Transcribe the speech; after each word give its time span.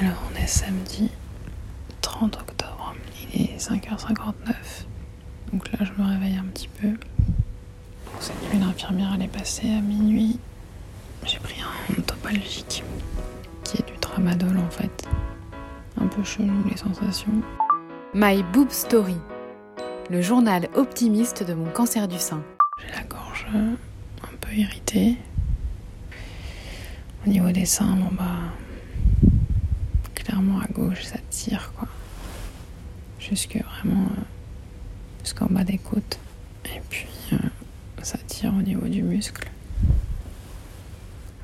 Alors, 0.00 0.16
on 0.32 0.42
est 0.42 0.46
samedi 0.46 1.10
30 2.00 2.38
octobre. 2.38 2.94
Il 3.34 3.42
est 3.42 3.58
5h59. 3.58 4.54
Donc 5.52 5.70
là, 5.72 5.80
je 5.84 6.02
me 6.02 6.08
réveille 6.08 6.38
un 6.38 6.44
petit 6.44 6.68
peu. 6.68 6.88
Cette 8.18 8.42
nuit, 8.50 8.60
l'infirmière, 8.60 9.12
elle 9.14 9.24
est 9.24 9.28
passée 9.28 9.68
à 9.70 9.82
minuit. 9.82 10.38
J'ai 11.26 11.38
pris 11.38 11.60
un 11.60 12.00
topalgique 12.00 12.82
qui 13.62 13.76
est 13.76 13.86
du 13.86 13.98
tramadol 13.98 14.56
en 14.56 14.70
fait. 14.70 15.06
Un 16.00 16.06
peu 16.06 16.24
chelou 16.24 16.64
les 16.70 16.78
sensations. 16.78 17.42
My 18.14 18.42
Boob 18.54 18.70
Story, 18.70 19.18
le 20.08 20.22
journal 20.22 20.70
optimiste 20.76 21.42
de 21.42 21.52
mon 21.52 21.70
cancer 21.72 22.08
du 22.08 22.18
sein. 22.18 22.42
J'ai 22.78 22.94
la 22.94 23.02
gorge 23.02 23.46
un 23.54 24.36
peu 24.40 24.54
irritée. 24.54 25.18
Au 27.26 27.28
niveau 27.28 27.50
des 27.50 27.66
seins, 27.66 27.96
bon 27.96 28.08
bah. 28.12 28.24
À 30.40 30.72
gauche, 30.72 31.02
ça 31.04 31.18
tire 31.28 31.72
quoi. 31.76 31.86
Jusque 33.18 33.56
vraiment. 33.58 34.06
euh, 34.06 34.22
jusqu'en 35.22 35.46
bas 35.46 35.64
des 35.64 35.76
côtes. 35.78 36.18
Et 36.64 36.80
puis 36.88 37.08
euh, 37.34 37.36
ça 38.02 38.16
tire 38.26 38.54
au 38.54 38.62
niveau 38.62 38.88
du 38.88 39.02
muscle. 39.02 39.50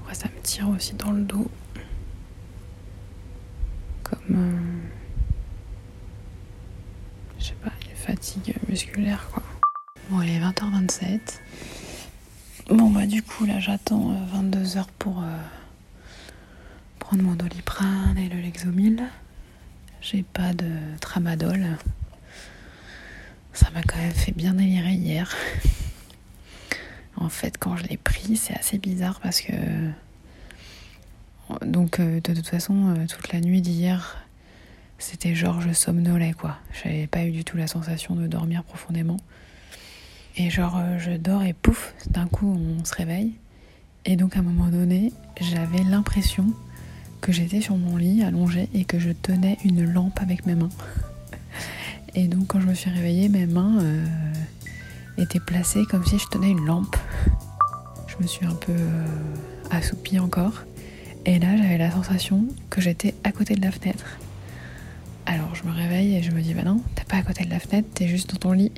Après, 0.00 0.14
ça 0.14 0.28
me 0.28 0.40
tire 0.42 0.68
aussi 0.68 0.94
dans 0.94 1.10
le 1.10 1.22
dos. 1.22 1.50
Comme. 4.04 4.20
euh, 4.30 4.80
je 7.40 7.46
sais 7.46 7.54
pas, 7.54 7.72
une 7.90 7.96
fatigue 7.96 8.54
musculaire 8.68 9.28
quoi. 9.32 9.42
Bon, 10.10 10.22
il 10.22 10.30
est 10.30 10.40
20h27. 10.40 11.40
Bon, 12.70 12.90
bah, 12.90 13.06
du 13.06 13.22
coup, 13.22 13.44
là, 13.44 13.58
j'attends 13.60 14.14
22h 14.34 14.84
pour 14.98 15.22
prendre 17.04 17.22
mon 17.22 17.34
doliprane 17.34 18.16
et 18.16 18.30
le 18.30 18.40
Lexomil. 18.40 19.02
J'ai 20.00 20.22
pas 20.22 20.54
de 20.54 20.70
tramadol. 21.00 21.76
Ça 23.52 23.70
m'a 23.72 23.82
quand 23.82 23.98
même 23.98 24.10
fait 24.12 24.32
bien 24.32 24.54
délirer 24.54 24.94
hier. 24.94 25.36
En 27.16 27.28
fait, 27.28 27.58
quand 27.58 27.76
je 27.76 27.84
l'ai 27.84 27.98
pris, 27.98 28.36
c'est 28.36 28.54
assez 28.54 28.78
bizarre 28.78 29.20
parce 29.20 29.42
que. 29.42 29.52
Donc, 31.66 32.00
euh, 32.00 32.20
de 32.20 32.32
toute 32.34 32.48
façon, 32.48 32.94
euh, 32.96 33.06
toute 33.06 33.32
la 33.32 33.40
nuit 33.40 33.60
d'hier, 33.60 34.16
c'était 34.98 35.34
genre 35.34 35.60
je 35.60 35.72
somnolais 35.74 36.32
quoi. 36.32 36.56
J'avais 36.72 37.06
pas 37.06 37.22
eu 37.24 37.30
du 37.32 37.44
tout 37.44 37.58
la 37.58 37.66
sensation 37.66 38.16
de 38.16 38.26
dormir 38.26 38.64
profondément. 38.64 39.18
Et 40.36 40.48
genre 40.48 40.78
euh, 40.78 40.98
je 40.98 41.10
dors 41.10 41.42
et 41.42 41.52
pouf, 41.52 41.94
d'un 42.08 42.26
coup 42.26 42.46
on 42.46 42.82
se 42.84 42.94
réveille. 42.94 43.34
Et 44.06 44.16
donc 44.16 44.36
à 44.36 44.40
un 44.40 44.42
moment 44.42 44.68
donné, 44.68 45.12
j'avais 45.38 45.82
l'impression 45.84 46.46
que 47.24 47.32
j'étais 47.32 47.62
sur 47.62 47.78
mon 47.78 47.96
lit 47.96 48.22
allongée 48.22 48.68
et 48.74 48.84
que 48.84 48.98
je 48.98 49.08
tenais 49.08 49.56
une 49.64 49.90
lampe 49.90 50.20
avec 50.20 50.44
mes 50.44 50.54
mains. 50.54 50.68
Et 52.14 52.28
donc 52.28 52.48
quand 52.48 52.60
je 52.60 52.66
me 52.66 52.74
suis 52.74 52.90
réveillée, 52.90 53.30
mes 53.30 53.46
mains 53.46 53.78
euh, 53.80 54.04
étaient 55.16 55.40
placées 55.40 55.84
comme 55.90 56.04
si 56.04 56.18
je 56.18 56.26
tenais 56.26 56.50
une 56.50 56.66
lampe. 56.66 56.96
Je 58.08 58.22
me 58.22 58.26
suis 58.26 58.44
un 58.44 58.54
peu 58.54 58.72
euh, 58.72 59.06
assoupie 59.70 60.18
encore. 60.18 60.64
Et 61.24 61.38
là 61.38 61.56
j'avais 61.56 61.78
la 61.78 61.90
sensation 61.90 62.44
que 62.68 62.82
j'étais 62.82 63.14
à 63.24 63.32
côté 63.32 63.54
de 63.54 63.62
la 63.62 63.72
fenêtre. 63.72 64.18
Alors 65.24 65.54
je 65.54 65.66
me 65.66 65.74
réveille 65.74 66.16
et 66.16 66.22
je 66.22 66.30
me 66.30 66.42
dis 66.42 66.52
bah 66.52 66.62
non, 66.62 66.82
t'es 66.94 67.04
pas 67.04 67.16
à 67.16 67.22
côté 67.22 67.46
de 67.46 67.50
la 67.50 67.58
fenêtre, 67.58 67.88
t'es 67.94 68.06
juste 68.06 68.32
dans 68.32 68.38
ton 68.38 68.52
lit. 68.52 68.72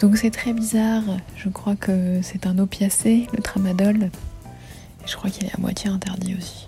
Donc 0.00 0.18
c'est 0.18 0.30
très 0.30 0.52
bizarre. 0.52 1.04
Je 1.34 1.48
crois 1.48 1.76
que 1.76 2.20
c'est 2.20 2.46
un 2.46 2.58
opiacé, 2.58 3.26
le 3.34 3.42
tramadol. 3.42 4.10
Je 5.06 5.16
crois 5.16 5.30
qu'il 5.30 5.46
est 5.46 5.54
à 5.54 5.58
moitié 5.58 5.90
interdit 5.90 6.36
aussi. 6.36 6.66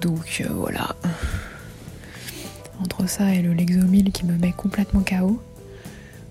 Donc 0.00 0.42
euh, 0.44 0.48
voilà. 0.52 0.94
Entre 2.82 3.06
ça 3.08 3.34
et 3.34 3.42
le 3.42 3.52
Lexomil 3.52 4.10
qui 4.12 4.24
me 4.24 4.36
met 4.36 4.52
complètement 4.52 5.02
KO, 5.02 5.42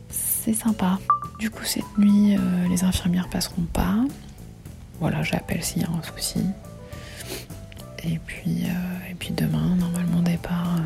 c'est 0.10 0.54
sympa. 0.54 1.00
Du 1.40 1.50
coup 1.50 1.64
cette 1.64 1.98
nuit, 1.98 2.36
euh, 2.36 2.68
les 2.70 2.84
infirmières 2.84 3.30
passeront 3.30 3.66
pas. 3.74 4.04
Voilà, 5.00 5.24
j'appelle 5.24 5.64
s'il 5.64 5.82
y 5.82 5.86
a 5.86 5.90
un 5.90 6.04
souci. 6.04 6.42
Et 8.04 8.18
puis, 8.26 8.66
euh, 8.66 9.14
demain, 9.32 9.76
normalement 9.76 10.22
départ 10.22 10.78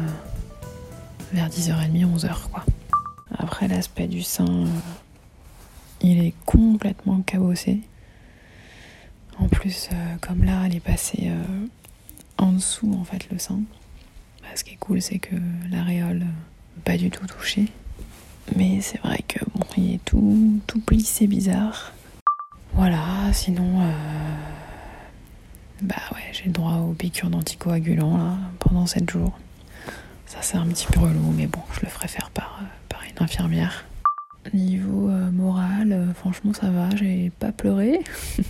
vers 1.31 1.47
10h30, 1.49 2.05
11h 2.05 2.49
quoi. 2.51 2.65
Après 3.37 3.67
l'aspect 3.67 4.07
du 4.07 4.21
sein, 4.21 4.65
il 6.01 6.21
est 6.23 6.33
complètement 6.45 7.21
cabossé. 7.21 7.81
En 9.39 9.47
plus, 9.47 9.89
euh, 9.91 10.15
comme 10.21 10.43
là, 10.43 10.63
elle 10.65 10.75
est 10.75 10.79
passée 10.79 11.27
euh, 11.27 11.65
en 12.37 12.51
dessous 12.51 12.95
en 12.99 13.03
fait 13.03 13.29
le 13.31 13.39
sein. 13.39 13.61
Bah, 14.41 14.49
ce 14.55 14.63
qui 14.63 14.73
est 14.73 14.77
cool, 14.77 15.01
c'est 15.01 15.19
que 15.19 15.35
l'aréole 15.71 16.23
euh, 16.23 16.81
pas 16.83 16.97
du 16.97 17.09
tout 17.09 17.25
touchée. 17.25 17.67
Mais 18.55 18.81
c'est 18.81 18.99
vrai 18.99 19.19
que 19.27 19.39
bon, 19.55 19.65
il 19.77 19.95
est 19.95 20.05
tout, 20.05 20.59
tout 20.67 20.79
plissé 20.81 21.27
bizarre. 21.27 21.93
Voilà, 22.73 23.31
sinon, 23.33 23.81
bah 25.83 25.95
ouais, 26.11 26.23
j'ai 26.31 26.45
le 26.45 26.51
droit 26.51 26.77
aux 26.77 26.93
piqûres 26.93 27.29
d'anticoagulants 27.29 28.17
là 28.17 28.37
pendant 28.57 28.87
7 28.87 29.09
jours. 29.11 29.37
Ça 30.25 30.39
c'est 30.41 30.57
un 30.57 30.65
petit 30.65 30.87
peu 30.87 30.99
relou, 30.99 31.31
mais 31.37 31.45
bon, 31.45 31.61
je 31.75 31.81
le 31.81 31.87
ferai 31.87 32.07
faire 32.07 32.31
par, 32.31 32.61
par 32.89 33.03
une 33.03 33.23
infirmière. 33.23 33.85
Niveau 34.55 35.07
moral, 35.31 36.13
franchement 36.15 36.51
ça 36.53 36.71
va, 36.71 36.89
j'ai 36.95 37.31
pas 37.39 37.51
pleuré. 37.51 37.99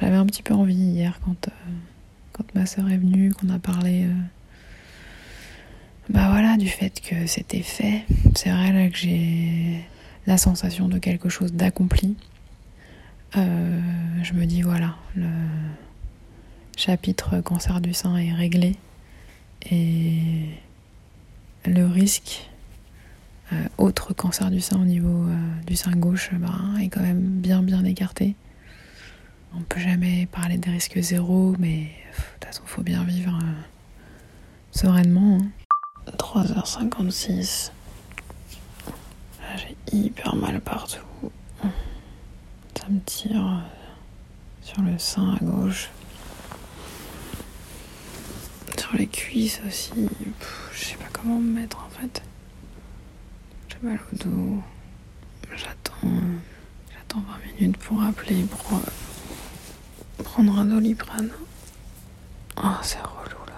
J'avais 0.00 0.16
un 0.16 0.26
petit 0.26 0.42
peu 0.42 0.54
envie 0.54 0.74
hier 0.74 1.20
quand, 1.24 1.48
euh, 1.48 1.70
quand 2.32 2.44
ma 2.54 2.66
soeur 2.66 2.88
est 2.90 2.96
venue, 2.96 3.32
qu'on 3.32 3.48
a 3.48 3.58
parlé. 3.60 4.04
euh, 4.04 4.12
bah 6.08 6.28
voilà, 6.30 6.56
du 6.56 6.68
fait 6.68 7.00
que 7.00 7.26
c'était 7.26 7.62
fait. 7.62 8.04
C'est 8.34 8.50
vrai 8.50 8.72
là 8.72 8.90
que 8.90 8.96
j'ai 8.96 9.84
la 10.26 10.36
sensation 10.36 10.88
de 10.88 10.98
quelque 10.98 11.28
chose 11.28 11.52
d'accompli. 11.52 12.16
Euh, 13.36 13.80
je 14.22 14.32
me 14.34 14.46
dis 14.46 14.62
voilà, 14.62 14.96
le 15.14 15.28
chapitre 16.76 17.40
cancer 17.40 17.80
du 17.80 17.94
sein 17.94 18.16
est 18.16 18.32
réglé 18.32 18.76
et 19.70 20.18
le 21.66 21.86
risque 21.86 22.50
autre 23.78 24.12
cancer 24.14 24.50
du 24.50 24.60
sein 24.60 24.80
au 24.80 24.84
niveau 24.84 25.26
du 25.66 25.76
sein 25.76 25.92
gauche 25.92 26.30
ben, 26.32 26.76
est 26.80 26.88
quand 26.88 27.02
même 27.02 27.20
bien 27.20 27.62
bien 27.62 27.84
écarté. 27.84 28.34
On 29.56 29.60
peut 29.62 29.80
jamais 29.80 30.26
parler 30.26 30.58
des 30.58 30.70
risques 30.70 30.98
zéro, 31.00 31.54
mais 31.58 31.82
de 31.84 31.86
toute 32.40 32.44
façon 32.44 32.62
faut 32.66 32.82
bien 32.82 33.04
vivre 33.04 33.38
euh, 33.42 33.52
sereinement. 34.72 35.38
hein. 35.40 36.10
3h56. 36.18 37.70
Là, 39.40 39.56
J'ai 39.56 39.76
hyper 39.96 40.34
mal 40.36 40.60
partout. 40.60 40.98
Ça 42.76 42.88
me 42.90 43.00
tire 43.00 43.46
euh, 43.46 43.60
sur 44.62 44.82
le 44.82 44.98
sein 44.98 45.34
à 45.40 45.44
gauche. 45.44 45.88
Sur 48.76 48.96
les 48.96 49.06
cuisses 49.06 49.60
aussi. 49.66 50.08
Je 50.74 50.84
sais 50.84 50.96
pas 50.96 51.06
comment 51.12 51.38
me 51.38 51.60
mettre 51.60 51.78
en 51.84 51.88
fait. 52.00 52.22
J'ai 53.68 53.88
mal 53.88 53.98
au 54.12 54.16
dos. 54.16 54.62
J'attends. 55.56 56.08
J'attends 56.92 57.20
20 57.20 57.60
minutes 57.60 57.76
pour 57.78 58.02
appeler 58.02 58.42
pour 58.44 58.76
euh, 58.78 58.80
prendre 60.34 60.58
un 60.58 60.64
doliprane. 60.64 61.30
Ah, 62.56 62.80
c'est 62.82 62.98
relou 62.98 63.38
là. 63.46 63.54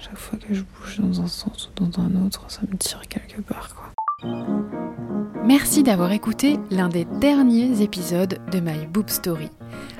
Chaque 0.00 0.16
fois 0.16 0.36
que 0.40 0.52
je 0.52 0.62
bouge 0.62 0.98
dans 0.98 1.20
un 1.20 1.28
sens 1.28 1.68
ou 1.68 1.84
dans 1.84 2.02
un 2.02 2.26
autre, 2.26 2.46
ça 2.48 2.62
me 2.68 2.76
tire 2.76 3.02
quelque 3.08 3.40
part 3.40 3.68
quoi. 3.76 4.28
Merci 5.44 5.84
d'avoir 5.84 6.10
écouté 6.10 6.58
l'un 6.72 6.88
des 6.88 7.04
derniers 7.04 7.80
épisodes 7.82 8.40
de 8.50 8.58
My 8.58 8.86
Boob 8.88 9.08
Story. 9.08 9.50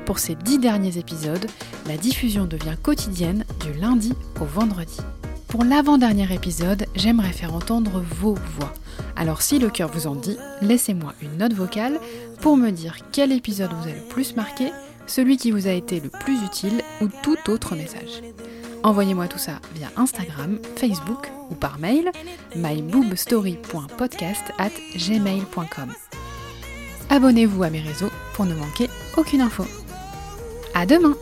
Pour 0.05 0.19
ces 0.19 0.35
dix 0.35 0.59
derniers 0.59 0.99
épisodes, 0.99 1.47
la 1.87 1.97
diffusion 1.97 2.45
devient 2.45 2.77
quotidienne 2.83 3.45
du 3.61 3.73
lundi 3.79 4.13
au 4.41 4.47
vendredi. 4.47 4.99
Pour 5.47 5.63
l'avant-dernier 5.63 6.35
épisode, 6.35 6.87
j'aimerais 6.97 7.33
faire 7.33 7.55
entendre 7.55 8.03
vos 8.19 8.35
voix. 8.35 8.73
Alors 9.15 9.43
si 9.43 9.61
le 9.61 9.71
cœur 9.71 9.89
vous 9.89 10.09
en 10.09 10.17
dit, 10.17 10.37
laissez-moi 10.61 11.15
une 11.23 11.37
note 11.37 11.53
vocale 11.53 12.01
pour 12.41 12.57
me 12.57 12.71
dire 12.71 12.97
quel 13.13 13.31
épisode 13.31 13.71
vous 13.73 13.89
a 13.89 13.93
le 13.93 14.09
plus 14.09 14.35
marqué, 14.35 14.73
celui 15.11 15.37
qui 15.37 15.51
vous 15.51 15.67
a 15.67 15.73
été 15.73 16.01
le 16.01 16.09
plus 16.09 16.43
utile 16.43 16.83
ou 17.01 17.09
tout 17.23 17.37
autre 17.51 17.75
message. 17.75 18.23
Envoyez-moi 18.83 19.29
tout 19.29 19.39
ça 19.39 19.61
via 19.75 19.89
Instagram, 19.97 20.59
Facebook 20.77 21.31
ou 21.51 21.55
par 21.55 21.79
mail 21.79 22.11
myboobstory.podcast 22.57 24.45
at 24.59 24.71
gmail.com. 24.97 25.93
Abonnez-vous 27.11 27.63
à 27.63 27.71
mes 27.71 27.81
réseaux 27.81 28.11
pour 28.35 28.47
ne 28.47 28.55
manquer 28.55 28.89
aucune 29.17 29.43
info. 29.43 29.65
À 30.75 30.87
demain! 30.87 31.17